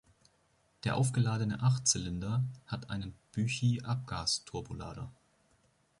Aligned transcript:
Der 0.83 0.97
aufgeladene 0.97 1.61
Achtzylinder 1.61 2.43
hat 2.65 2.89
einen 2.89 3.13
Büchi-Abgasturbolader. 3.33 5.11